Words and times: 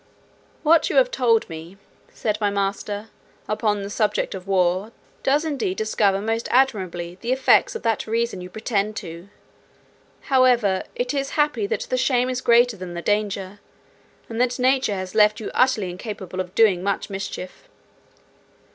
"What 0.63 0.89
you 0.89 0.95
have 0.95 1.11
told 1.11 1.47
me," 1.47 1.77
said 2.11 2.39
my 2.41 2.49
master, 2.49 3.09
"upon 3.47 3.83
the 3.83 3.89
subject 3.91 4.33
of 4.33 4.47
war, 4.47 4.91
does 5.21 5.45
indeed 5.45 5.77
discover 5.77 6.19
most 6.19 6.47
admirably 6.49 7.19
the 7.21 7.31
effects 7.31 7.75
of 7.75 7.83
that 7.83 8.07
reason 8.07 8.41
you 8.41 8.49
pretend 8.49 8.95
to: 8.95 9.29
however, 10.21 10.85
it 10.95 11.13
is 11.13 11.29
happy 11.37 11.67
that 11.67 11.81
the 11.81 11.97
shame 11.97 12.31
is 12.31 12.41
greater 12.41 12.75
than 12.75 12.95
the 12.95 13.03
danger; 13.03 13.59
and 14.27 14.41
that 14.41 14.57
nature 14.57 14.95
has 14.95 15.13
left 15.13 15.39
you 15.39 15.51
utterly 15.53 15.91
incapable 15.91 16.39
of 16.39 16.55
doing 16.55 16.81
much 16.81 17.11
mischief. 17.11 17.69